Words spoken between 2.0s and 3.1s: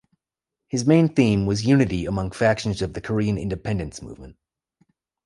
among factions of the